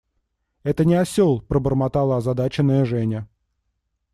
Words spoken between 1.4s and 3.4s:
пробормотала озадаченная Женя.